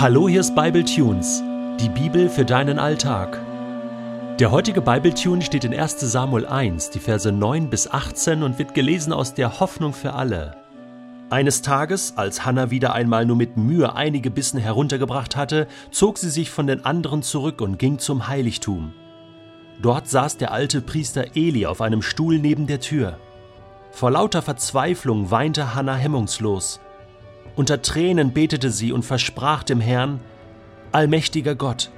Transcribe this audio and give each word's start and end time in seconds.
Hallo, 0.00 0.28
hier 0.28 0.38
ist 0.38 0.54
Bible 0.54 0.84
Tunes, 0.84 1.42
die 1.80 1.88
Bibel 1.88 2.28
für 2.28 2.44
deinen 2.44 2.78
Alltag. 2.78 3.36
Der 4.38 4.52
heutige 4.52 4.80
Bible 4.80 5.12
Tune 5.12 5.42
steht 5.42 5.64
in 5.64 5.74
1. 5.74 5.98
Samuel 5.98 6.46
1, 6.46 6.90
die 6.90 7.00
Verse 7.00 7.32
9 7.32 7.68
bis 7.68 7.90
18 7.90 8.44
und 8.44 8.60
wird 8.60 8.74
gelesen 8.74 9.12
aus 9.12 9.34
der 9.34 9.58
Hoffnung 9.58 9.92
für 9.92 10.12
alle. 10.12 10.54
Eines 11.30 11.62
Tages, 11.62 12.12
als 12.14 12.46
Hannah 12.46 12.70
wieder 12.70 12.94
einmal 12.94 13.26
nur 13.26 13.34
mit 13.34 13.56
Mühe 13.56 13.96
einige 13.96 14.30
Bissen 14.30 14.60
heruntergebracht 14.60 15.34
hatte, 15.34 15.66
zog 15.90 16.18
sie 16.18 16.30
sich 16.30 16.48
von 16.48 16.68
den 16.68 16.84
anderen 16.84 17.24
zurück 17.24 17.60
und 17.60 17.76
ging 17.76 17.98
zum 17.98 18.28
Heiligtum. 18.28 18.92
Dort 19.82 20.06
saß 20.08 20.36
der 20.36 20.52
alte 20.52 20.80
Priester 20.80 21.34
Eli 21.34 21.66
auf 21.66 21.80
einem 21.80 22.02
Stuhl 22.02 22.38
neben 22.38 22.68
der 22.68 22.78
Tür. 22.78 23.18
Vor 23.90 24.12
lauter 24.12 24.42
Verzweiflung 24.42 25.32
weinte 25.32 25.74
Hannah 25.74 25.96
hemmungslos. 25.96 26.78
Unter 27.58 27.82
Tränen 27.82 28.32
betete 28.32 28.70
sie 28.70 28.92
und 28.92 29.04
versprach 29.04 29.64
dem 29.64 29.80
Herrn, 29.80 30.20
Allmächtiger 30.92 31.56
Gott, 31.56 31.90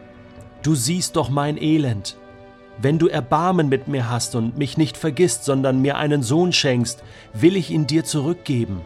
du 0.63 0.75
siehst 0.75 1.17
doch 1.17 1.29
mein 1.29 1.61
Elend. 1.61 2.17
Wenn 2.81 2.99
du 2.99 3.09
Erbarmen 3.09 3.69
mit 3.69 3.87
mir 3.87 4.09
hast 4.09 4.35
und 4.35 4.57
mich 4.57 4.79
nicht 4.79 4.97
vergisst, 4.97 5.45
sondern 5.45 5.83
mir 5.83 5.99
einen 5.99 6.23
Sohn 6.23 6.55
schenkst, 6.55 7.05
will 7.35 7.57
ich 7.57 7.71
ihn 7.71 7.87
dir 7.87 8.07
zurückgeben. 8.07 8.81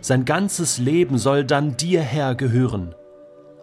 Sein 0.00 0.24
ganzes 0.24 0.78
Leben 0.78 1.18
soll 1.18 1.44
dann 1.44 1.76
dir, 1.76 2.00
Herr, 2.00 2.34
gehören. 2.34 2.96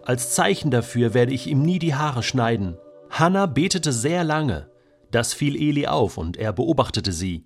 Als 0.06 0.34
Zeichen 0.34 0.72
dafür 0.72 1.14
werde 1.14 1.34
ich 1.34 1.46
ihm 1.46 1.62
nie 1.62 1.78
die 1.78 1.96
Haare 1.96 2.24
schneiden. 2.24 2.78
Hannah 3.10 3.48
betete 3.48 3.92
sehr 3.92 4.24
lange. 4.24 4.70
Das 5.12 5.34
fiel 5.34 5.58
Eli 5.58 5.88
auf 5.88 6.18
und 6.18 6.38
er 6.38 6.54
beobachtete 6.54 7.12
sie. 7.12 7.44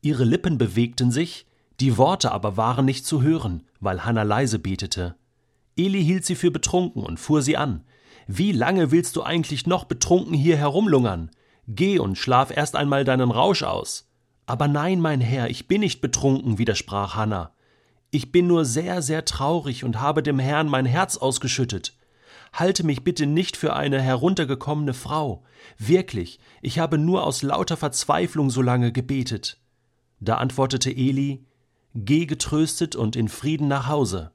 Ihre 0.00 0.24
Lippen 0.24 0.58
bewegten 0.58 1.12
sich, 1.12 1.46
die 1.82 1.98
Worte 1.98 2.30
aber 2.30 2.56
waren 2.56 2.84
nicht 2.84 3.04
zu 3.04 3.22
hören, 3.22 3.64
weil 3.80 4.04
Hannah 4.04 4.22
leise 4.22 4.60
betete. 4.60 5.16
Eli 5.76 6.00
hielt 6.04 6.24
sie 6.24 6.36
für 6.36 6.52
betrunken 6.52 7.02
und 7.02 7.18
fuhr 7.18 7.42
sie 7.42 7.56
an. 7.56 7.82
Wie 8.28 8.52
lange 8.52 8.92
willst 8.92 9.16
du 9.16 9.24
eigentlich 9.24 9.66
noch 9.66 9.86
betrunken 9.86 10.32
hier 10.32 10.56
herumlungern? 10.56 11.32
Geh 11.66 11.98
und 11.98 12.16
schlaf 12.16 12.56
erst 12.56 12.76
einmal 12.76 13.02
deinen 13.02 13.32
Rausch 13.32 13.64
aus. 13.64 14.08
Aber 14.46 14.68
nein, 14.68 15.00
mein 15.00 15.20
Herr, 15.20 15.50
ich 15.50 15.66
bin 15.66 15.80
nicht 15.80 16.00
betrunken, 16.00 16.56
widersprach 16.56 17.16
Hannah. 17.16 17.50
Ich 18.12 18.30
bin 18.30 18.46
nur 18.46 18.64
sehr, 18.64 19.02
sehr 19.02 19.24
traurig 19.24 19.82
und 19.82 19.98
habe 19.98 20.22
dem 20.22 20.38
Herrn 20.38 20.68
mein 20.68 20.86
Herz 20.86 21.16
ausgeschüttet. 21.16 21.96
Halte 22.52 22.86
mich 22.86 23.02
bitte 23.02 23.26
nicht 23.26 23.56
für 23.56 23.74
eine 23.74 24.00
heruntergekommene 24.00 24.94
Frau. 24.94 25.42
Wirklich, 25.78 26.38
ich 26.60 26.78
habe 26.78 26.96
nur 26.96 27.24
aus 27.24 27.42
lauter 27.42 27.76
Verzweiflung 27.76 28.50
so 28.50 28.62
lange 28.62 28.92
gebetet. 28.92 29.58
Da 30.20 30.36
antwortete 30.36 30.92
Eli, 30.92 31.44
Geh 31.94 32.26
getröstet 32.26 32.96
und 32.96 33.16
in 33.16 33.28
Frieden 33.28 33.68
nach 33.68 33.86
Hause. 33.88 34.32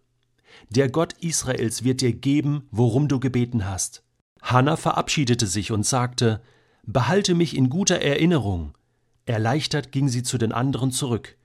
Der 0.69 0.89
Gott 0.89 1.13
Israels 1.21 1.83
wird 1.83 2.01
dir 2.01 2.13
geben, 2.13 2.67
worum 2.71 3.07
du 3.07 3.19
gebeten 3.19 3.65
hast. 3.65 4.03
Hannah 4.41 4.77
verabschiedete 4.77 5.47
sich 5.47 5.71
und 5.71 5.85
sagte, 5.85 6.41
Behalte 6.83 7.35
mich 7.35 7.55
in 7.55 7.69
guter 7.69 7.99
Erinnerung. 7.99 8.77
Erleichtert 9.25 9.91
ging 9.91 10.07
sie 10.07 10.23
zu 10.23 10.37
den 10.37 10.53
anderen 10.53 10.91
zurück. 10.91 11.37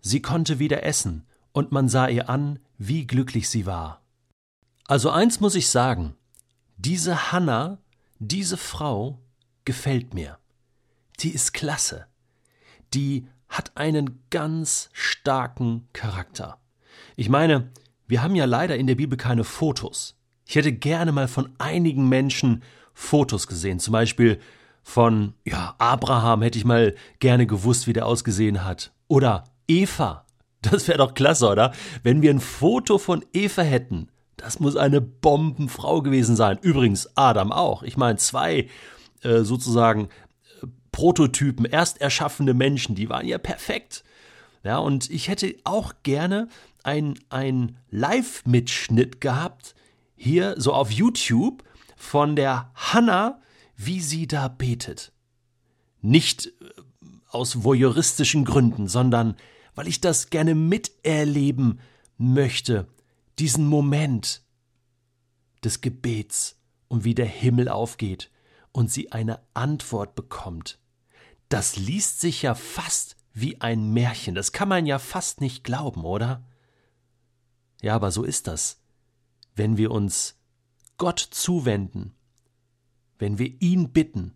Sie 0.00 0.22
konnte 0.22 0.58
wieder 0.58 0.82
essen, 0.82 1.26
und 1.52 1.72
man 1.72 1.88
sah 1.88 2.08
ihr 2.08 2.30
an, 2.30 2.58
wie 2.78 3.06
glücklich 3.06 3.50
sie 3.50 3.66
war. 3.66 4.02
Also 4.86 5.10
eins 5.10 5.40
muss 5.40 5.54
ich 5.54 5.68
sagen, 5.68 6.14
diese 6.78 7.32
Hannah, 7.32 7.78
diese 8.18 8.56
Frau 8.56 9.20
gefällt 9.64 10.14
mir. 10.14 10.38
Die 11.20 11.30
ist 11.30 11.52
klasse. 11.52 12.06
Die 12.94 13.28
hat 13.48 13.72
einen 13.76 14.22
ganz 14.30 14.90
starken 14.92 15.88
Charakter. 15.92 16.58
Ich 17.16 17.28
meine, 17.28 17.70
wir 18.06 18.22
haben 18.22 18.34
ja 18.34 18.44
leider 18.44 18.76
in 18.76 18.86
der 18.86 18.94
Bibel 18.94 19.16
keine 19.16 19.44
Fotos. 19.44 20.16
Ich 20.46 20.54
hätte 20.54 20.72
gerne 20.72 21.12
mal 21.12 21.28
von 21.28 21.50
einigen 21.58 22.08
Menschen 22.08 22.62
Fotos 22.94 23.46
gesehen. 23.46 23.80
Zum 23.80 23.92
Beispiel 23.92 24.40
von, 24.82 25.34
ja, 25.44 25.74
Abraham 25.78 26.42
hätte 26.42 26.58
ich 26.58 26.64
mal 26.64 26.94
gerne 27.20 27.46
gewusst, 27.46 27.86
wie 27.86 27.92
der 27.92 28.06
ausgesehen 28.06 28.64
hat. 28.64 28.92
Oder 29.06 29.44
Eva. 29.66 30.24
Das 30.62 30.88
wäre 30.88 30.98
doch 30.98 31.14
klasse, 31.14 31.48
oder? 31.48 31.72
Wenn 32.02 32.22
wir 32.22 32.30
ein 32.30 32.40
Foto 32.40 32.98
von 32.98 33.24
Eva 33.32 33.62
hätten. 33.62 34.08
Das 34.36 34.58
muss 34.58 34.76
eine 34.76 35.00
Bombenfrau 35.00 36.02
gewesen 36.02 36.34
sein. 36.34 36.58
Übrigens 36.62 37.16
Adam 37.16 37.52
auch. 37.52 37.82
Ich 37.82 37.96
meine, 37.96 38.16
zwei 38.16 38.68
äh, 39.22 39.40
sozusagen 39.42 40.08
Prototypen, 40.98 41.64
erst 41.64 42.00
erschaffene 42.00 42.54
Menschen, 42.54 42.96
die 42.96 43.08
waren 43.08 43.24
ja 43.24 43.38
perfekt. 43.38 44.02
Ja, 44.64 44.78
und 44.78 45.08
ich 45.10 45.28
hätte 45.28 45.54
auch 45.62 45.94
gerne 46.02 46.48
ein, 46.82 47.76
Live-Mitschnitt 47.90 49.20
gehabt, 49.20 49.76
hier 50.16 50.56
so 50.58 50.72
auf 50.72 50.90
YouTube, 50.90 51.62
von 51.96 52.34
der 52.34 52.72
Hannah, 52.74 53.40
wie 53.76 54.00
sie 54.00 54.26
da 54.26 54.48
betet. 54.48 55.12
Nicht 56.02 56.46
äh, 56.46 56.50
aus 57.28 57.62
voyeuristischen 57.62 58.44
Gründen, 58.44 58.88
sondern 58.88 59.36
weil 59.76 59.86
ich 59.86 60.00
das 60.00 60.30
gerne 60.30 60.56
miterleben 60.56 61.78
möchte, 62.16 62.88
diesen 63.38 63.68
Moment 63.68 64.42
des 65.62 65.80
Gebets 65.80 66.56
und 66.88 67.04
wie 67.04 67.14
der 67.14 67.26
Himmel 67.26 67.68
aufgeht 67.68 68.32
und 68.72 68.90
sie 68.90 69.12
eine 69.12 69.38
Antwort 69.54 70.16
bekommt. 70.16 70.80
Das 71.48 71.76
liest 71.76 72.20
sich 72.20 72.42
ja 72.42 72.54
fast 72.54 73.16
wie 73.32 73.60
ein 73.60 73.92
Märchen. 73.92 74.34
Das 74.34 74.52
kann 74.52 74.68
man 74.68 74.86
ja 74.86 74.98
fast 74.98 75.40
nicht 75.40 75.64
glauben, 75.64 76.04
oder? 76.04 76.44
Ja, 77.80 77.94
aber 77.94 78.10
so 78.10 78.24
ist 78.24 78.46
das. 78.46 78.82
Wenn 79.54 79.76
wir 79.76 79.90
uns 79.90 80.36
Gott 80.96 81.20
zuwenden, 81.20 82.14
wenn 83.18 83.38
wir 83.38 83.60
ihn 83.60 83.92
bitten, 83.92 84.34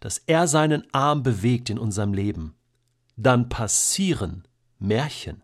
dass 0.00 0.18
er 0.18 0.48
seinen 0.48 0.92
Arm 0.92 1.22
bewegt 1.22 1.70
in 1.70 1.78
unserem 1.78 2.12
Leben, 2.12 2.54
dann 3.16 3.48
passieren 3.48 4.48
Märchen, 4.78 5.42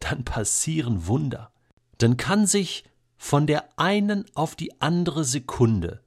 dann 0.00 0.24
passieren 0.24 1.06
Wunder. 1.06 1.52
Dann 1.98 2.16
kann 2.16 2.46
sich 2.46 2.84
von 3.16 3.46
der 3.46 3.78
einen 3.78 4.26
auf 4.34 4.54
die 4.54 4.80
andere 4.80 5.24
Sekunde 5.24 6.04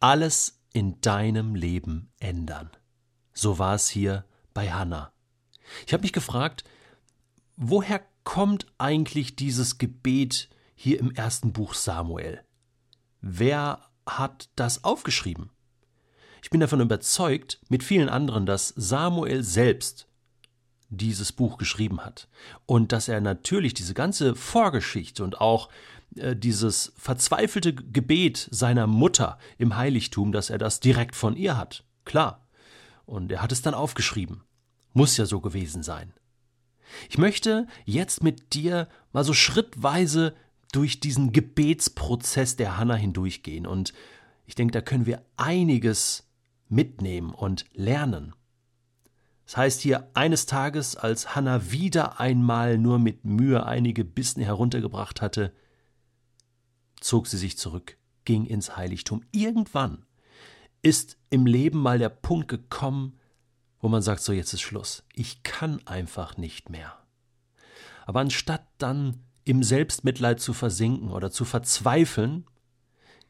alles 0.00 0.60
in 0.72 1.00
deinem 1.00 1.54
Leben 1.54 2.10
ändern. 2.18 2.70
So 3.34 3.58
war 3.58 3.74
es 3.74 3.88
hier 3.88 4.24
bei 4.54 4.72
Hannah. 4.72 5.12
Ich 5.86 5.92
habe 5.92 6.02
mich 6.02 6.12
gefragt, 6.12 6.64
woher 7.56 8.02
kommt 8.24 8.66
eigentlich 8.78 9.36
dieses 9.36 9.78
Gebet 9.78 10.48
hier 10.74 11.00
im 11.00 11.10
ersten 11.12 11.52
Buch 11.52 11.74
Samuel? 11.74 12.40
Wer 13.20 13.80
hat 14.06 14.50
das 14.56 14.84
aufgeschrieben? 14.84 15.50
Ich 16.42 16.50
bin 16.50 16.60
davon 16.60 16.80
überzeugt, 16.80 17.60
mit 17.68 17.84
vielen 17.84 18.08
anderen, 18.08 18.46
dass 18.46 18.68
Samuel 18.76 19.42
selbst 19.44 20.08
dieses 20.88 21.32
Buch 21.32 21.56
geschrieben 21.56 22.04
hat 22.04 22.28
und 22.66 22.92
dass 22.92 23.08
er 23.08 23.20
natürlich 23.20 23.74
diese 23.74 23.94
ganze 23.94 24.34
Vorgeschichte 24.34 25.24
und 25.24 25.40
auch 25.40 25.70
äh, 26.16 26.36
dieses 26.36 26.92
verzweifelte 26.96 27.74
Gebet 27.74 28.48
seiner 28.50 28.86
Mutter 28.86 29.38
im 29.56 29.76
Heiligtum, 29.76 30.32
dass 30.32 30.50
er 30.50 30.58
das 30.58 30.80
direkt 30.80 31.16
von 31.16 31.36
ihr 31.36 31.56
hat. 31.56 31.84
Klar, 32.04 32.41
und 33.06 33.32
er 33.32 33.42
hat 33.42 33.52
es 33.52 33.62
dann 33.62 33.74
aufgeschrieben. 33.74 34.42
Muss 34.92 35.16
ja 35.16 35.26
so 35.26 35.40
gewesen 35.40 35.82
sein. 35.82 36.12
Ich 37.08 37.18
möchte 37.18 37.66
jetzt 37.84 38.22
mit 38.22 38.54
dir 38.54 38.88
mal 39.12 39.24
so 39.24 39.32
schrittweise 39.32 40.34
durch 40.72 41.00
diesen 41.00 41.32
Gebetsprozess 41.32 42.56
der 42.56 42.76
Hanna 42.76 42.94
hindurchgehen 42.94 43.66
und 43.66 43.92
ich 44.46 44.54
denke, 44.54 44.72
da 44.72 44.80
können 44.80 45.06
wir 45.06 45.22
einiges 45.36 46.28
mitnehmen 46.68 47.30
und 47.30 47.66
lernen. 47.72 48.34
Das 49.44 49.56
heißt 49.56 49.80
hier, 49.82 50.08
eines 50.14 50.46
Tages, 50.46 50.96
als 50.96 51.34
Hanna 51.34 51.70
wieder 51.70 52.20
einmal 52.20 52.78
nur 52.78 52.98
mit 52.98 53.24
Mühe 53.24 53.66
einige 53.66 54.04
Bissen 54.04 54.42
heruntergebracht 54.42 55.20
hatte, 55.20 55.52
zog 57.00 57.26
sie 57.26 57.36
sich 57.36 57.58
zurück, 57.58 57.98
ging 58.24 58.46
ins 58.46 58.76
Heiligtum. 58.76 59.22
Irgendwann 59.32 60.06
ist 60.82 61.16
im 61.30 61.46
Leben 61.46 61.78
mal 61.78 61.98
der 61.98 62.08
Punkt 62.08 62.48
gekommen, 62.48 63.18
wo 63.80 63.88
man 63.88 64.02
sagt, 64.02 64.20
so 64.20 64.32
jetzt 64.32 64.52
ist 64.52 64.60
Schluss. 64.60 65.04
Ich 65.14 65.42
kann 65.42 65.80
einfach 65.86 66.36
nicht 66.36 66.70
mehr. 66.70 66.96
Aber 68.06 68.20
anstatt 68.20 68.66
dann 68.78 69.20
im 69.44 69.62
Selbstmitleid 69.62 70.40
zu 70.40 70.52
versinken 70.52 71.10
oder 71.10 71.30
zu 71.30 71.44
verzweifeln, 71.44 72.46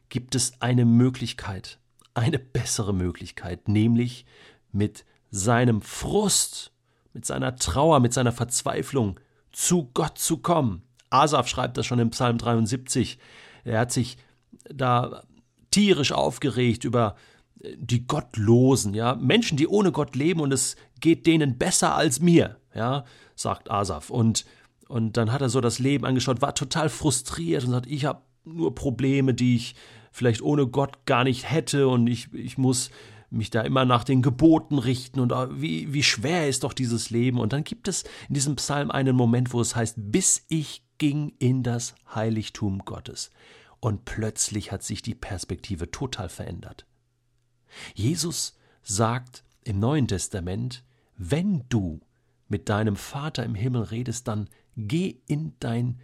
gibt 0.09 0.35
es 0.35 0.61
eine 0.61 0.85
Möglichkeit, 0.85 1.79
eine 2.13 2.37
bessere 2.37 2.93
Möglichkeit, 2.93 3.67
nämlich 3.67 4.25
mit 4.71 5.05
seinem 5.31 5.81
Frust, 5.81 6.71
mit 7.13 7.25
seiner 7.25 7.55
Trauer, 7.55 7.99
mit 7.99 8.13
seiner 8.13 8.31
Verzweiflung 8.31 9.19
zu 9.51 9.89
Gott 9.93 10.17
zu 10.17 10.37
kommen. 10.37 10.83
Asaf 11.09 11.47
schreibt 11.47 11.77
das 11.77 11.85
schon 11.85 11.99
im 11.99 12.11
Psalm 12.11 12.37
73. 12.37 13.17
Er 13.63 13.79
hat 13.79 13.91
sich 13.91 14.17
da 14.65 15.23
tierisch 15.71 16.11
aufgeregt 16.11 16.83
über 16.83 17.15
die 17.63 18.05
Gottlosen, 18.05 18.93
ja, 18.93 19.15
Menschen, 19.15 19.57
die 19.57 19.67
ohne 19.67 19.91
Gott 19.91 20.15
leben 20.15 20.41
und 20.41 20.51
es 20.51 20.75
geht 20.99 21.25
denen 21.25 21.57
besser 21.57 21.95
als 21.95 22.19
mir, 22.19 22.57
ja, 22.75 23.05
sagt 23.35 23.71
Asaf. 23.71 24.09
Und, 24.09 24.45
und 24.87 25.17
dann 25.17 25.31
hat 25.31 25.41
er 25.41 25.49
so 25.49 25.61
das 25.61 25.79
Leben 25.79 26.05
angeschaut, 26.05 26.41
war 26.41 26.55
total 26.55 26.89
frustriert 26.89 27.63
und 27.63 27.71
sagt, 27.71 27.87
ich 27.87 28.05
habe 28.05 28.21
nur 28.43 28.75
Probleme, 28.75 29.33
die 29.33 29.55
ich 29.55 29.75
vielleicht 30.11 30.41
ohne 30.41 30.67
Gott 30.67 31.05
gar 31.05 31.23
nicht 31.23 31.49
hätte 31.49 31.87
und 31.87 32.07
ich, 32.07 32.33
ich 32.33 32.57
muss 32.57 32.91
mich 33.29 33.49
da 33.49 33.61
immer 33.61 33.85
nach 33.85 34.03
den 34.03 34.21
Geboten 34.21 34.77
richten 34.77 35.19
und 35.19 35.31
wie, 35.59 35.91
wie 35.91 36.03
schwer 36.03 36.47
ist 36.47 36.63
doch 36.63 36.73
dieses 36.73 37.09
Leben. 37.09 37.39
Und 37.39 37.51
dann 37.51 37.63
gibt 37.63 37.87
es 37.87 38.03
in 38.27 38.35
diesem 38.35 38.57
Psalm 38.57 38.91
einen 38.91 39.15
Moment, 39.15 39.53
wo 39.53 39.61
es 39.61 39.75
heißt, 39.75 39.95
bis 39.97 40.45
ich 40.49 40.83
ging 40.99 41.33
in 41.39 41.63
das 41.63 41.95
Heiligtum 42.13 42.79
Gottes. 42.85 43.31
Und 43.79 44.05
plötzlich 44.05 44.71
hat 44.71 44.83
sich 44.83 45.01
die 45.01 45.15
Perspektive 45.15 45.89
total 45.89 46.29
verändert. 46.29 46.85
Jesus 47.93 48.57
sagt 48.81 49.43
im 49.63 49.79
Neuen 49.79 50.07
Testament, 50.07 50.83
wenn 51.17 51.67
du 51.69 52.01
mit 52.47 52.69
deinem 52.69 52.95
Vater 52.95 53.43
im 53.43 53.55
Himmel 53.55 53.83
redest, 53.83 54.27
dann 54.27 54.49
geh 54.75 55.21
in 55.27 55.53
dein 55.59 55.99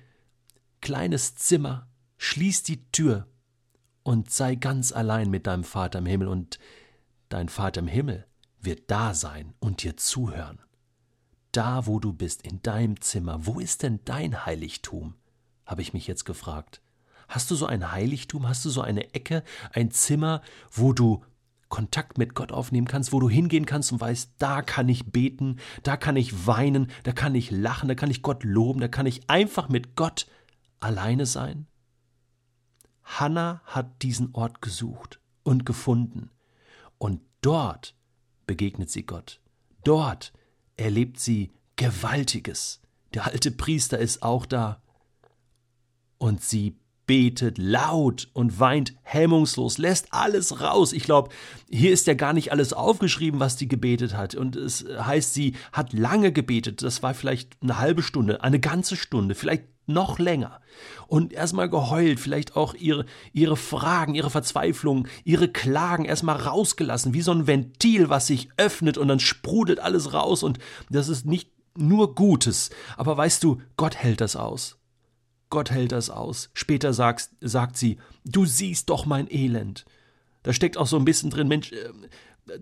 kleines 0.82 1.36
Zimmer, 1.36 1.88
schließ 2.18 2.64
die 2.64 2.90
Tür 2.92 3.28
und 4.04 4.32
sei 4.32 4.56
ganz 4.56 4.92
allein 4.92 5.30
mit 5.30 5.48
deinem 5.48 5.64
Vater 5.64 6.00
im 6.00 6.06
Himmel 6.06 6.28
und 6.28 6.60
dein 7.30 7.50
Vater 7.50 7.82
im 7.82 7.88
Himmel 7.88 8.26
wird 8.62 8.90
da 8.90 9.14
sein 9.14 9.54
und 9.60 9.84
dir 9.84 9.98
zuhören. 9.98 10.60
Da, 11.52 11.88
wo 11.88 12.00
du 12.00 12.14
bist, 12.14 12.44
in 12.44 12.62
deinem 12.62 13.02
Zimmer, 13.02 13.46
wo 13.46 13.60
ist 13.60 13.84
denn 13.84 14.00
dein 14.06 14.46
Heiligtum? 14.46 15.16
habe 15.70 15.84
ich 15.84 15.94
mich 15.94 16.08
jetzt 16.08 16.26
gefragt. 16.26 16.82
Hast 17.28 17.52
du 17.52 17.56
so 17.56 17.68
ein 17.68 17.92
Heiligtum? 17.92 18.48
Hast 18.48 18.66
du 18.66 18.72
so 18.72 18.82
eine 18.82 19.14
Ecke, 19.14 19.44
ein 19.72 19.92
Zimmer, 19.92 20.42
wo 20.72 20.94
du 20.94 21.24
Kontakt 21.70 22.18
mit 22.18 22.34
Gott 22.34 22.52
aufnehmen 22.52 22.88
kannst, 22.88 23.14
wo 23.14 23.20
du 23.20 23.30
hingehen 23.30 23.66
kannst 23.66 23.92
und 23.92 24.02
weißt, 24.02 24.34
da 24.40 24.62
kann 24.62 24.90
ich 24.90 25.12
beten, 25.12 25.58
da 25.84 25.98
kann 25.98 26.16
ich 26.16 26.48
weinen, 26.48 26.92
da 27.04 27.12
kann 27.12 27.36
ich 27.36 27.52
lachen, 27.52 27.88
da 27.88 27.96
kann 27.96 28.12
ich 28.12 28.22
Gott 28.22 28.44
loben, 28.44 28.80
da 28.80 28.88
kann 28.88 29.06
ich 29.06 29.30
einfach 29.30 29.70
mit 29.70 29.96
Gott 29.96 30.28
alleine 30.80 31.26
sein? 31.26 31.68
Hannah 33.04 33.62
hat 33.66 34.02
diesen 34.02 34.34
Ort 34.34 34.62
gesucht 34.62 35.20
und 35.44 35.66
gefunden. 35.66 36.32
Und 36.98 37.22
dort 37.42 37.96
begegnet 38.46 38.90
sie 38.90 39.04
Gott. 39.04 39.42
Dort 39.84 40.34
erlebt 40.76 41.20
sie 41.20 41.52
Gewaltiges. 41.76 42.82
Der 43.14 43.26
alte 43.26 43.52
Priester 43.52 43.98
ist 43.98 44.22
auch 44.22 44.46
da. 44.46 44.82
Und 46.18 46.44
sie 46.44 46.78
betet 47.10 47.58
laut 47.58 48.30
und 48.34 48.60
weint 48.60 48.94
hemmungslos, 49.02 49.80
lässt 49.80 50.14
alles 50.14 50.62
raus. 50.62 50.94
Ich 50.94 51.06
glaube, 51.06 51.30
hier 51.68 51.92
ist 51.92 52.06
ja 52.06 52.14
gar 52.14 52.34
nicht 52.34 52.52
alles 52.52 52.72
aufgeschrieben, 52.72 53.40
was 53.40 53.58
sie 53.58 53.68
gebetet 53.68 54.16
hat. 54.16 54.36
Und 54.36 54.56
es 54.56 54.86
heißt, 54.88 55.34
sie 55.34 55.56
hat 55.72 55.92
lange 55.92 56.32
gebetet. 56.32 56.84
Das 56.84 57.02
war 57.02 57.16
vielleicht 57.16 57.58
eine 57.64 57.80
halbe 57.80 58.04
Stunde, 58.04 58.44
eine 58.44 58.60
ganze 58.60 58.96
Stunde, 58.96 59.34
vielleicht 59.34 59.64
noch 59.88 60.20
länger. 60.20 60.62
Und 61.08 61.34
erstmal 61.34 61.68
geheult, 61.68 62.20
vielleicht 62.20 62.56
auch 62.56 62.76
ihre, 62.76 63.08
ihre 63.34 63.58
Fragen, 63.58 64.14
ihre 64.14 64.30
Verzweiflung, 64.30 65.08
ihre 65.24 65.48
Klagen 65.48 66.06
erstmal 66.06 66.36
rausgelassen, 66.36 67.16
wie 67.16 67.24
so 67.24 67.32
ein 67.32 67.48
Ventil, 67.48 68.10
was 68.10 68.28
sich 68.28 68.50
öffnet 68.58 69.00
und 69.00 69.08
dann 69.08 69.20
sprudelt 69.20 69.80
alles 69.80 70.14
raus. 70.14 70.44
Und 70.44 70.60
das 70.92 71.10
ist 71.10 71.26
nicht 71.26 71.50
nur 71.76 72.14
Gutes. 72.14 72.70
Aber 72.98 73.18
weißt 73.18 73.44
du, 73.44 73.64
Gott 73.78 73.96
hält 73.96 74.22
das 74.22 74.36
aus. 74.36 74.79
Gott 75.50 75.72
hält 75.72 75.92
das 75.92 76.10
aus. 76.10 76.50
Später 76.54 76.94
sagt, 76.94 77.30
sagt 77.42 77.78
sie, 77.78 77.98
du 78.26 78.46
siehst 78.46 78.90
doch 78.90 79.06
mein 79.06 79.32
Elend. 79.32 79.86
Da 80.44 80.54
steckt 80.54 80.78
auch 80.78 80.88
so 80.88 80.98
ein 80.98 81.06
bisschen 81.06 81.30
drin, 81.30 81.48
Mensch, 81.48 81.72
äh, 81.72 81.90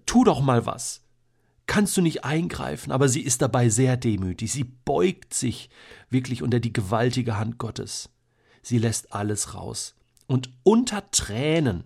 tu 0.06 0.24
doch 0.24 0.42
mal 0.42 0.66
was. 0.66 1.04
Kannst 1.66 1.98
du 1.98 2.02
nicht 2.02 2.24
eingreifen, 2.24 2.92
aber 2.92 3.10
sie 3.10 3.22
ist 3.22 3.42
dabei 3.42 3.68
sehr 3.70 3.98
demütig. 3.98 4.54
Sie 4.54 4.64
beugt 4.64 5.34
sich 5.34 5.70
wirklich 6.10 6.42
unter 6.42 6.62
die 6.62 6.72
gewaltige 6.72 7.38
Hand 7.38 7.58
Gottes. 7.58 8.10
Sie 8.62 8.78
lässt 8.78 9.14
alles 9.14 9.54
raus. 9.54 9.96
Und 10.28 10.50
unter 10.64 11.12
Tränen, 11.12 11.84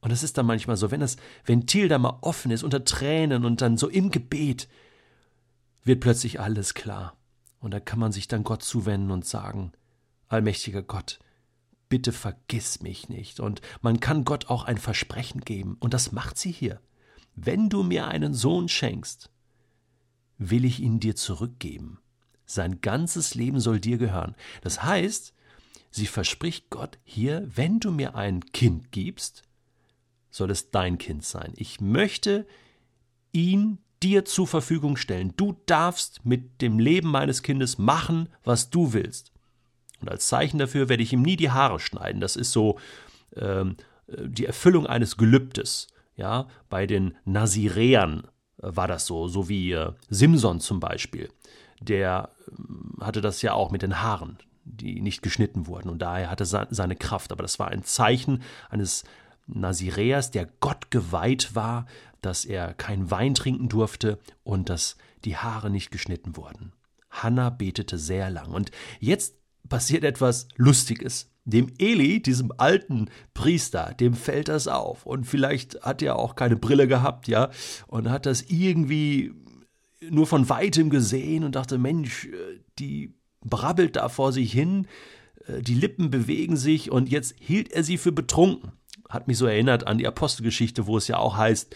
und 0.00 0.10
das 0.10 0.22
ist 0.22 0.38
dann 0.38 0.46
manchmal 0.46 0.76
so, 0.76 0.90
wenn 0.90 1.00
das 1.00 1.16
Ventil 1.44 1.88
da 1.88 1.98
mal 1.98 2.18
offen 2.22 2.50
ist, 2.50 2.62
unter 2.62 2.84
Tränen 2.84 3.44
und 3.44 3.60
dann 3.60 3.76
so 3.76 3.88
im 3.88 4.10
Gebet, 4.10 4.68
wird 5.84 6.00
plötzlich 6.00 6.40
alles 6.40 6.74
klar. 6.74 7.16
Und 7.60 7.72
da 7.72 7.80
kann 7.80 7.98
man 7.98 8.10
sich 8.10 8.26
dann 8.26 8.42
Gott 8.42 8.62
zuwenden 8.62 9.10
und 9.10 9.24
sagen, 9.24 9.72
allmächtiger 10.32 10.82
Gott, 10.82 11.18
bitte 11.88 12.12
vergiss 12.12 12.80
mich 12.80 13.08
nicht. 13.08 13.40
Und 13.40 13.60
man 13.80 14.00
kann 14.00 14.24
Gott 14.24 14.48
auch 14.48 14.64
ein 14.64 14.78
Versprechen 14.78 15.42
geben, 15.42 15.76
und 15.80 15.94
das 15.94 16.12
macht 16.12 16.38
sie 16.38 16.52
hier. 16.52 16.80
Wenn 17.34 17.68
du 17.68 17.82
mir 17.82 18.08
einen 18.08 18.34
Sohn 18.34 18.68
schenkst, 18.68 19.30
will 20.38 20.64
ich 20.64 20.80
ihn 20.80 21.00
dir 21.00 21.16
zurückgeben. 21.16 21.98
Sein 22.44 22.80
ganzes 22.80 23.34
Leben 23.34 23.60
soll 23.60 23.80
dir 23.80 23.98
gehören. 23.98 24.34
Das 24.62 24.82
heißt, 24.82 25.34
sie 25.90 26.06
verspricht 26.06 26.70
Gott 26.70 26.98
hier, 27.04 27.48
wenn 27.54 27.80
du 27.80 27.90
mir 27.90 28.14
ein 28.14 28.44
Kind 28.52 28.92
gibst, 28.92 29.42
soll 30.30 30.50
es 30.50 30.70
dein 30.70 30.98
Kind 30.98 31.24
sein. 31.24 31.52
Ich 31.56 31.80
möchte 31.80 32.46
ihn 33.32 33.78
dir 34.02 34.24
zur 34.24 34.46
Verfügung 34.46 34.96
stellen. 34.96 35.34
Du 35.36 35.60
darfst 35.66 36.24
mit 36.24 36.60
dem 36.60 36.78
Leben 36.78 37.08
meines 37.08 37.42
Kindes 37.42 37.78
machen, 37.78 38.28
was 38.42 38.70
du 38.70 38.92
willst. 38.92 39.31
Und 40.02 40.10
als 40.10 40.28
Zeichen 40.28 40.58
dafür 40.58 40.88
werde 40.88 41.02
ich 41.02 41.12
ihm 41.12 41.22
nie 41.22 41.36
die 41.36 41.50
Haare 41.50 41.80
schneiden. 41.80 42.20
Das 42.20 42.36
ist 42.36 42.52
so 42.52 42.78
ähm, 43.36 43.76
die 44.06 44.46
Erfüllung 44.46 44.86
eines 44.86 45.16
Gelübdes. 45.16 45.86
Ja, 46.14 46.48
bei 46.68 46.86
den 46.86 47.16
Naziräern 47.24 48.24
äh, 48.58 48.76
war 48.76 48.88
das 48.88 49.06
so, 49.06 49.28
so 49.28 49.48
wie 49.48 49.72
äh, 49.72 49.92
Simson 50.10 50.60
zum 50.60 50.80
Beispiel. 50.80 51.30
Der 51.80 52.30
äh, 52.48 53.04
hatte 53.04 53.20
das 53.20 53.42
ja 53.42 53.54
auch 53.54 53.70
mit 53.70 53.82
den 53.82 54.02
Haaren, 54.02 54.38
die 54.64 55.00
nicht 55.00 55.22
geschnitten 55.22 55.66
wurden. 55.66 55.88
Und 55.88 56.00
daher 56.00 56.30
hatte 56.30 56.44
seine 56.44 56.96
Kraft. 56.96 57.32
Aber 57.32 57.42
das 57.42 57.58
war 57.58 57.68
ein 57.68 57.84
Zeichen 57.84 58.42
eines 58.68 59.04
Naziräers, 59.46 60.30
der 60.30 60.48
Gott 60.60 60.90
geweiht 60.90 61.54
war, 61.54 61.86
dass 62.20 62.44
er 62.44 62.74
kein 62.74 63.10
Wein 63.10 63.34
trinken 63.34 63.68
durfte 63.68 64.18
und 64.44 64.68
dass 64.68 64.96
die 65.24 65.36
Haare 65.36 65.70
nicht 65.70 65.90
geschnitten 65.90 66.36
wurden. 66.36 66.72
Hannah 67.10 67.50
betete 67.50 67.98
sehr 67.98 68.30
lang. 68.30 68.52
Und 68.52 68.70
jetzt 69.00 69.36
passiert 69.72 70.04
etwas 70.04 70.48
Lustiges. 70.56 71.30
Dem 71.46 71.72
Eli, 71.78 72.20
diesem 72.20 72.52
alten 72.58 73.08
Priester, 73.32 73.94
dem 73.98 74.12
fällt 74.12 74.48
das 74.48 74.68
auf. 74.68 75.06
Und 75.06 75.24
vielleicht 75.24 75.80
hat 75.80 76.02
er 76.02 76.16
auch 76.16 76.36
keine 76.36 76.56
Brille 76.56 76.86
gehabt, 76.86 77.26
ja, 77.26 77.48
und 77.86 78.10
hat 78.10 78.26
das 78.26 78.42
irgendwie 78.42 79.32
nur 80.10 80.26
von 80.26 80.50
weitem 80.50 80.90
gesehen 80.90 81.42
und 81.42 81.54
dachte, 81.54 81.78
Mensch, 81.78 82.26
äh, 82.26 82.60
die 82.78 83.14
brabbelt 83.40 83.96
da 83.96 84.10
vor 84.10 84.30
sich 84.30 84.52
hin, 84.52 84.86
äh, 85.46 85.62
die 85.62 85.74
Lippen 85.74 86.10
bewegen 86.10 86.58
sich 86.58 86.90
und 86.90 87.08
jetzt 87.08 87.34
hielt 87.40 87.72
er 87.72 87.82
sie 87.82 87.96
für 87.96 88.12
betrunken. 88.12 88.72
Hat 89.08 89.26
mich 89.26 89.38
so 89.38 89.46
erinnert 89.46 89.86
an 89.86 89.96
die 89.96 90.06
Apostelgeschichte, 90.06 90.86
wo 90.86 90.98
es 90.98 91.08
ja 91.08 91.16
auch 91.16 91.38
heißt, 91.38 91.74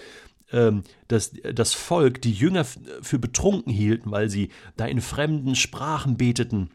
ähm, 0.53 0.83
dass 1.09 1.33
das 1.55 1.73
Volk 1.73 2.21
die 2.21 2.35
Jünger 2.35 2.67
für 3.00 3.19
betrunken 3.19 3.73
hielten, 3.73 4.11
weil 4.11 4.29
sie 4.29 4.50
da 4.76 4.85
in 4.85 5.00
fremden 5.00 5.55
Sprachen 5.55 6.19
beteten. 6.19 6.69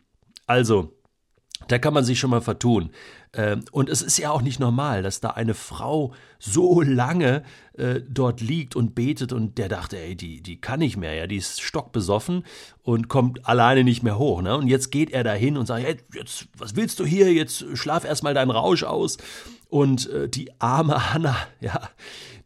Also, 0.48 0.98
da 1.68 1.80
kann 1.80 1.94
man 1.94 2.04
sich 2.04 2.20
schon 2.20 2.30
mal 2.30 2.42
vertun. 2.42 2.92
Ähm, 3.34 3.64
und 3.72 3.90
es 3.90 4.02
ist 4.02 4.18
ja 4.18 4.32
auch 4.32 4.42
nicht 4.42 4.60
normal, 4.60 5.04
dass 5.04 5.22
da 5.22 5.30
eine 5.30 5.54
Frau 5.54 6.14
so 6.38 6.82
lange 6.82 7.44
äh, 7.74 8.02
dort 8.08 8.42
liegt 8.42 8.76
und 8.76 8.94
betet 8.94 9.32
und 9.32 9.58
der 9.58 9.70
dachte, 9.70 9.98
ey, 9.98 10.16
die, 10.16 10.42
die 10.42 10.60
kann 10.60 10.80
nicht 10.80 10.98
mehr, 10.98 11.14
ja, 11.14 11.28
die 11.28 11.38
ist 11.38 11.62
stockbesoffen 11.62 12.44
und 12.84 13.08
kommt 13.08 13.48
alleine 13.48 13.84
nicht 13.84 14.04
mehr 14.04 14.18
hoch. 14.18 14.42
Ne? 14.42 14.58
Und 14.58 14.68
jetzt 14.68 14.92
geht 14.92 15.12
er 15.12 15.24
dahin 15.24 15.58
und 15.58 15.66
sagt, 15.66 15.86
hey, 15.86 15.98
jetzt, 16.14 16.48
was 16.58 16.76
willst 16.76 17.00
du 17.00 17.06
hier? 17.06 17.32
Jetzt 17.32 17.66
schlaf 17.78 18.04
erstmal 18.04 18.34
deinen 18.34 18.52
Rausch 18.52 18.84
aus. 18.84 19.18
Und 19.70 20.10
äh, 20.10 20.28
die 20.28 20.52
arme 20.60 21.14
Hanna, 21.14 21.38
ja, 21.62 21.90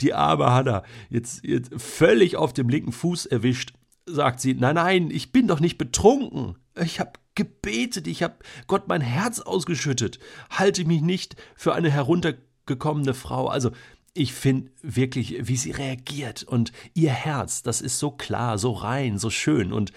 die 0.01 0.13
arme 0.13 0.51
Hanna, 0.51 0.84
jetzt, 1.10 1.43
jetzt 1.43 1.72
völlig 1.77 2.36
auf 2.36 2.53
dem 2.53 2.69
linken 2.69 2.91
Fuß 2.91 3.25
erwischt, 3.25 3.74
sagt 4.05 4.39
sie, 4.39 4.53
nein, 4.53 4.75
nein, 4.75 5.10
ich 5.10 5.31
bin 5.31 5.48
doch 5.48 5.60
nicht 5.60 5.79
betrunken. 5.79 6.57
Ich 6.79 7.00
habe 7.00 7.13
gebetet, 7.36 8.08
ich 8.08 8.24
habe 8.24 8.36
Gott 8.68 8.88
mein 8.88 9.01
Herz 9.01 9.39
ausgeschüttet. 9.39 10.20
Halte 10.50 10.86
mich 10.86 11.01
nicht 11.01 11.36
für 11.56 11.74
eine 11.74 11.92
heruntergekommene 11.92 13.13
Frau. 13.13 13.48
Also 13.48 13.72
ich 14.13 14.34
finde 14.34 14.72
wirklich, 14.82 15.48
wie 15.48 15.58
sie 15.58 15.72
reagiert 15.72 16.44
und 16.44 16.72
ihr 16.94 17.12
Herz, 17.12 17.62
das 17.63 17.82
ist 17.82 18.00
so 18.00 18.12
klar, 18.12 18.58
so 18.58 18.72
rein, 18.72 19.20
so 19.20 19.30
schön. 19.30 19.74
Und 19.74 19.92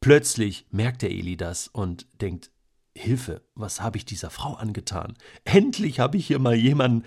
plötzlich 0.00 0.66
merkt 0.70 1.02
der 1.02 1.10
Eli 1.10 1.36
das 1.36 1.68
und 1.68 2.06
denkt, 2.20 2.50
Hilfe, 2.96 3.42
was 3.54 3.80
habe 3.80 3.96
ich 3.96 4.04
dieser 4.04 4.30
Frau 4.30 4.54
angetan? 4.54 5.14
Endlich 5.44 6.00
habe 6.00 6.16
ich 6.16 6.26
hier 6.26 6.38
mal 6.38 6.54
jemanden, 6.54 7.04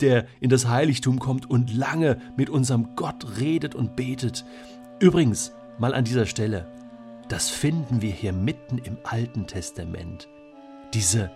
der 0.00 0.26
in 0.40 0.50
das 0.50 0.66
Heiligtum 0.68 1.18
kommt 1.18 1.48
und 1.48 1.72
lange 1.72 2.20
mit 2.36 2.50
unserem 2.50 2.96
Gott 2.96 3.38
redet 3.38 3.74
und 3.74 3.96
betet. 3.96 4.44
Übrigens, 5.00 5.52
mal 5.78 5.94
an 5.94 6.04
dieser 6.04 6.26
Stelle, 6.26 6.70
das 7.28 7.48
finden 7.50 8.02
wir 8.02 8.12
hier 8.12 8.32
mitten 8.32 8.78
im 8.78 8.98
Alten 9.02 9.46
Testament. 9.46 10.28
Diese 10.92 11.30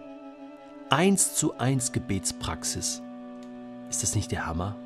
eins 0.90 1.34
zu 1.34 1.58
eins 1.58 1.92
Gebetspraxis. 1.92 3.02
Ist 3.90 4.02
das 4.02 4.14
nicht 4.14 4.30
der 4.32 4.46
Hammer? 4.46 4.76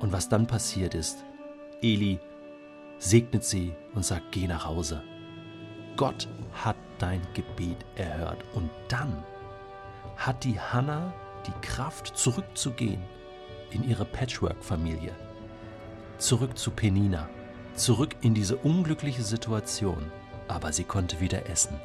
Und 0.00 0.12
was 0.12 0.28
dann 0.28 0.46
passiert 0.46 0.94
ist, 0.94 1.24
Eli 1.82 2.18
segnet 2.98 3.44
sie 3.44 3.74
und 3.94 4.04
sagt, 4.04 4.32
geh 4.32 4.46
nach 4.46 4.66
Hause. 4.66 5.02
Gott 5.96 6.28
hat 6.52 6.76
dein 6.98 7.20
Gebet 7.34 7.84
erhört. 7.96 8.44
Und 8.54 8.70
dann 8.88 9.22
hat 10.16 10.44
die 10.44 10.58
Hannah 10.58 11.12
die 11.46 11.66
Kraft, 11.66 12.16
zurückzugehen 12.16 13.02
in 13.70 13.88
ihre 13.88 14.04
Patchwork-Familie, 14.04 15.14
zurück 16.18 16.58
zu 16.58 16.70
Penina, 16.70 17.28
zurück 17.74 18.16
in 18.22 18.34
diese 18.34 18.56
unglückliche 18.56 19.22
Situation. 19.22 20.10
Aber 20.48 20.72
sie 20.72 20.84
konnte 20.84 21.20
wieder 21.20 21.48
essen 21.48 21.80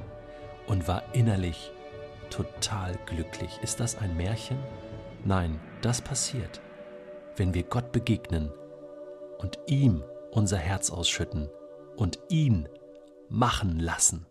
und 0.68 0.88
war 0.88 1.04
innerlich 1.14 1.72
total 2.30 2.98
glücklich. 3.06 3.60
Ist 3.62 3.80
das 3.80 3.98
ein 3.98 4.16
Märchen? 4.18 4.58
Nein, 5.24 5.60
das 5.82 6.02
passiert, 6.02 6.62
wenn 7.36 7.54
wir 7.54 7.64
Gott 7.64 7.92
begegnen 7.92 8.52
und 9.38 9.60
ihm 9.68 10.04
unser 10.32 10.58
Herz 10.58 10.90
ausschütten 10.90 11.50
und 11.96 12.20
ihn 12.30 12.68
machen 13.30 13.80
lassen. 13.80 14.26